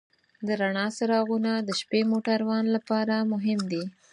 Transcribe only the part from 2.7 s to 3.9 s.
لپاره مهم دي.